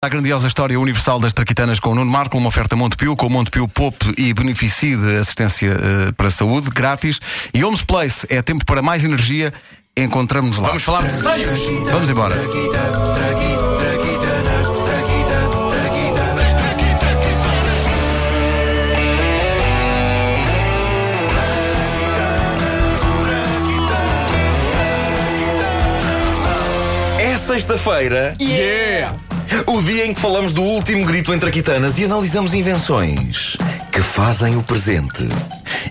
[0.00, 3.66] A grandiosa história universal das traquitanas com o Nuno Marco, uma oferta Montepio, com Montepio
[3.66, 7.18] Pop e beneficie de assistência uh, para a saúde, grátis.
[7.52, 9.52] E Homes Place é tempo para mais energia.
[9.96, 10.68] Encontramos-nos lá.
[10.68, 11.58] Vamos falar de seios.
[11.90, 12.36] Vamos embora.
[27.18, 29.27] É sexta-feira, Yeah!
[29.66, 33.56] O dia em que falamos do último grito entre aquitanas e analisamos invenções
[33.92, 35.26] que fazem o presente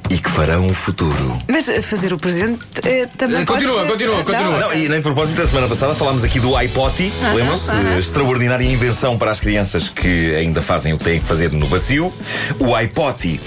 [0.09, 1.37] e que farão o futuro.
[1.49, 3.41] Mas fazer o presente eh, também.
[3.41, 4.59] Eh, pode continua, ser- continua, continua.
[4.59, 7.71] Não, e nem de propósito, a semana passada falámos aqui do iPotty, Aham, lembram-se?
[7.71, 7.97] aham.
[7.97, 12.13] Extraordinária invenção para as crianças que ainda fazem o que têm que fazer no bacio.
[12.59, 13.41] O iPotty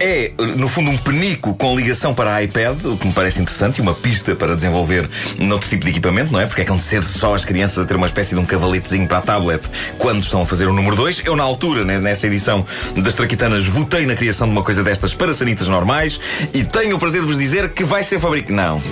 [0.00, 3.78] é, no fundo, um penico com ligação para a iPad, o que me parece interessante,
[3.78, 6.46] e uma pista para desenvolver noutro tipo de equipamento, não é?
[6.46, 9.18] Porque é que ser só as crianças a ter uma espécie de um cavaletezinho para
[9.18, 9.62] a tablet
[9.98, 11.22] quando estão a fazer o número 2.
[11.24, 12.64] Eu, na altura, né, nessa edição
[12.96, 16.20] das Traquitanas, votei na criação de uma coisa destas para sanitas normais
[16.54, 18.54] e tenho o prazer de vos dizer que vai ser fabricado.
[18.54, 18.82] Não.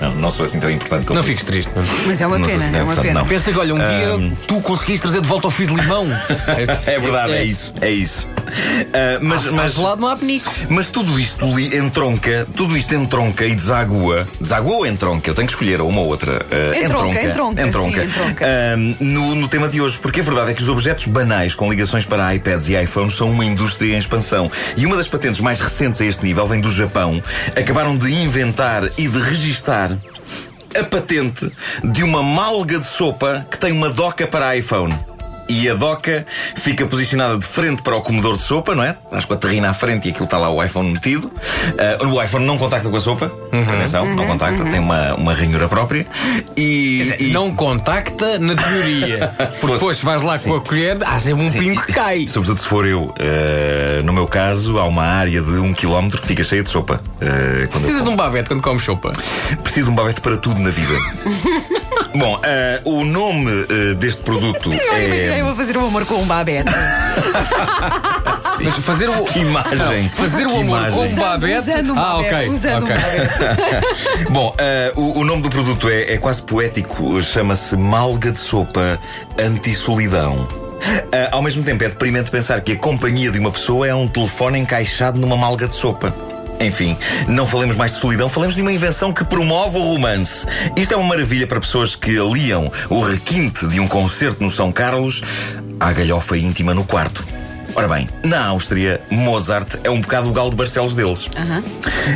[0.00, 1.70] Não, não sou assim tão importante como Não fiques triste.
[1.74, 1.84] não.
[2.06, 3.20] Mas é uma Não pena, se é uma pena.
[3.20, 3.26] não.
[3.26, 6.06] Pensa que, olha, um dia tu conseguiste trazer de volta o fiz de limão.
[6.86, 8.26] É verdade, é, isso, é isso.
[8.96, 10.50] Ah, mas, Mas mas, lado não há penico.
[10.68, 14.28] mas tudo isto li- entronca, tudo isto entronca e desagua.
[14.40, 15.28] Desagua ou entronca?
[15.30, 16.46] Eu tenho que escolher uma ou outra.
[16.50, 18.00] Ah, Entronca, entronca, entronca.
[18.02, 18.44] sim, entronca.
[18.46, 21.68] Ah, no, no tema de hoje, porque a verdade é que os objetos banais com
[21.70, 24.50] ligações para iPads e iPhones são uma indústria em expansão.
[24.76, 27.22] E uma das patentes mais recentes a este nível vem do Japão.
[27.56, 29.96] Acabaram de inventar e de registar
[30.78, 31.50] a patente
[31.84, 34.94] de uma malga de sopa que tem uma doca para iPhone.
[35.48, 38.96] E a doca fica posicionada de frente para o comedor de sopa, não é?
[39.04, 41.30] Estás com a terrina à frente e aquilo está lá o iPhone metido.
[41.78, 43.30] Ah, o iPhone não contacta com a sopa.
[43.52, 46.06] Atenção, não contacta, tem uma, uma ranhura própria.
[46.56, 49.32] E, e- Não contacta na teoria.
[49.60, 52.26] Porque depois vais lá com a colher, há sempre um pingo que cai.
[52.26, 53.14] Sobretudo se for eu.
[53.18, 57.00] Ah, no meu caso, há uma área de um quilómetro que fica cheia de sopa.
[57.20, 57.24] Ah,
[57.62, 59.12] eu Precisas de um babete quando comes sopa.
[59.62, 60.94] Preciso de um babete para tudo na vida.
[62.16, 65.43] Bom, ah, o nome ah, deste produto Não imaginei é.
[65.44, 66.70] Eu a fazer o amor com um babete.
[68.62, 69.24] Mas fazer o.
[69.24, 70.04] Que imagem!
[70.04, 70.98] Não, fazer o amor imagem.
[70.98, 71.58] com um babete.
[71.58, 72.48] Usando um ah, ok.
[72.48, 72.96] usando um ok.
[72.96, 74.24] babete.
[74.30, 78.98] Bom, ah, o, o nome do produto é, é quase poético, chama-se Malga de Sopa
[79.38, 80.46] Anti-Solidão.
[81.12, 84.08] Ah, ao mesmo tempo, é deprimente pensar que a companhia de uma pessoa é um
[84.08, 86.14] telefone encaixado numa malga de sopa.
[86.64, 86.96] Enfim,
[87.28, 90.46] não falemos mais de solidão, falemos de uma invenção que promove o romance.
[90.76, 94.72] Isto é uma maravilha para pessoas que aliam o requinte de um concerto no São
[94.72, 95.22] Carlos
[95.78, 97.24] à galhofa íntima no quarto.
[97.76, 101.28] Ora bem, na Áustria, Mozart é um bocado o galo de Barcelos deles.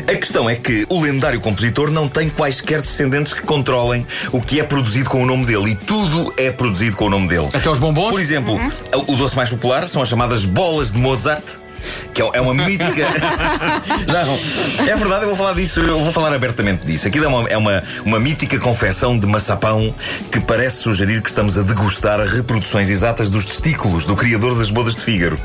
[0.07, 4.61] A questão é que o lendário compositor não tem quaisquer descendentes que controlem o que
[4.61, 5.73] é produzido com o nome dele.
[5.73, 7.49] E tudo é produzido com o nome dele.
[7.53, 8.11] Até os bombons?
[8.11, 8.57] Por exemplo,
[9.09, 11.43] o doce mais popular são as chamadas bolas de Mozart.
[12.15, 13.09] Que é é uma mítica.
[14.07, 17.09] não, é verdade, eu vou falar disso, eu vou falar abertamente disso.
[17.09, 19.95] Aquilo é uma, é uma, uma mítica confecção de maçapão
[20.31, 24.95] que parece sugerir que estamos a degustar reproduções exatas dos testículos do criador das bodas
[24.95, 25.39] de Fígaro.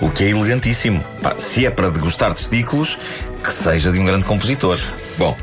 [0.00, 1.04] O que é elegantíssimo.
[1.22, 2.98] Pá, se é para degustar testículos,
[3.42, 4.78] que seja de um grande compositor.
[5.16, 5.36] Bom.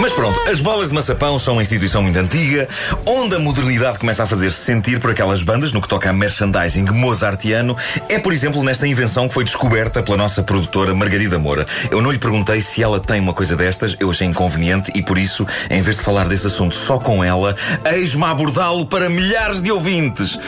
[0.00, 2.68] Mas pronto, as bolas de maçapão são uma instituição muito antiga,
[3.04, 6.84] onde a modernidade começa a fazer-se sentir por aquelas bandas no que toca a merchandising
[6.92, 7.76] mozartiano.
[8.08, 11.66] É, por exemplo, nesta invenção que foi descoberta pela nossa produtora Margarida Moura.
[11.90, 15.18] Eu não lhe perguntei se ela tem uma coisa destas, eu achei inconveniente e por
[15.18, 17.54] isso, em vez de falar desse assunto só com ela,
[17.92, 20.38] eis-me a abordá-lo para milhares de ouvintes.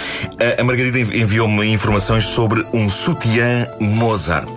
[0.58, 4.48] A, Margarida envi- enviou-me informações sobre um sutiã Mozart.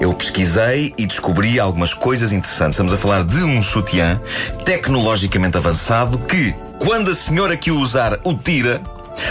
[0.00, 2.74] Eu pesquisei e descobri algumas coisas interessantes.
[2.74, 4.20] Estamos a falar de um sutiã
[4.64, 8.80] tecnologicamente avançado que, quando a senhora que o usar o tira,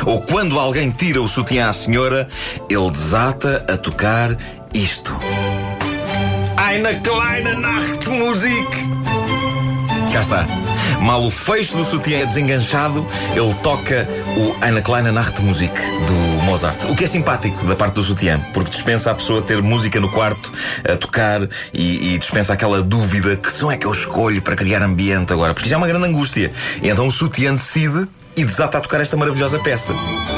[0.06, 2.28] ou quando alguém tira o sutiã à senhora,
[2.70, 4.38] ele desata a tocar
[4.74, 5.16] isto.
[6.58, 8.68] Eine kleine Nachtmusik.
[10.12, 10.48] Cá está.
[11.04, 13.06] Mal o fecho do sutiã é desenganchado,
[13.36, 15.74] ele toca o Eine kleine Nachtmusik
[16.08, 16.80] do Mozart.
[16.90, 20.10] O que é simpático da parte do sutiã, porque dispensa a pessoa ter música no
[20.10, 20.50] quarto
[20.90, 21.42] a tocar
[21.74, 25.54] e, e dispensa aquela dúvida: que som é que eu escolho para criar ambiente agora?
[25.54, 26.54] Porque já é uma grande angústia.
[26.82, 29.94] E então o sutiã decide e desata a tocar esta maravilhosa peça.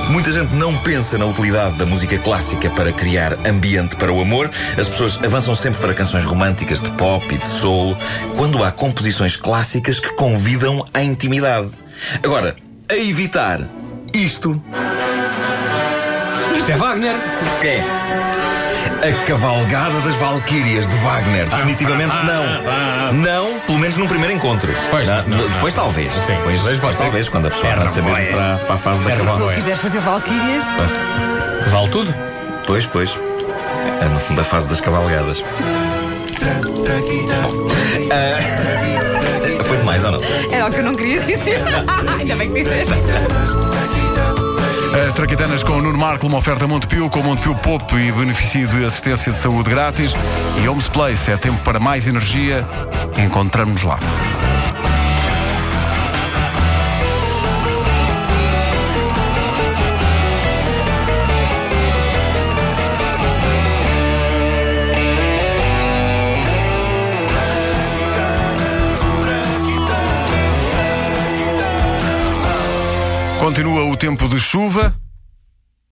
[0.09, 4.49] Muita gente não pensa na utilidade da música clássica para criar ambiente para o amor.
[4.77, 7.97] As pessoas avançam sempre para canções românticas de pop e de soul,
[8.35, 11.69] quando há composições clássicas que convidam à intimidade.
[12.23, 12.55] Agora,
[12.89, 13.61] a evitar
[14.13, 14.61] isto
[16.55, 17.15] Isto é Wagner.
[17.63, 18.34] é.
[19.07, 21.47] A Cavalgada das Valquírias de Wagner.
[21.47, 23.13] Definitivamente não.
[23.13, 24.73] Não, pelo menos num primeiro encontro.
[24.89, 25.47] Pois, Na- não, não.
[25.49, 26.11] depois talvez.
[26.13, 27.03] Sim, depois, depois pode ser.
[27.03, 29.51] talvez, quando a pessoa Era avança mesmo para, para a fase da Era Se cavalgada.
[29.51, 30.65] eu quiser fazer Valquírias,
[31.67, 32.15] Vale tudo?
[32.65, 33.19] Pois, pois.
[34.01, 35.43] É no fundo a fase das cavalgadas.
[38.11, 38.37] Ah,
[39.67, 40.19] foi demais ou não?
[40.51, 41.59] era o que eu não queria dizer.
[42.19, 42.93] Ainda bem que disseste.
[45.15, 48.83] As Traquitanas com o Nuno Marco, uma oferta Montepio, com Montepio Pop e benefício de
[48.83, 50.11] assistência de saúde grátis.
[50.61, 52.67] E Homes Place, é tempo para mais energia.
[53.17, 53.97] Encontramos-nos lá.
[73.39, 75.04] Continua o tempo de chuva.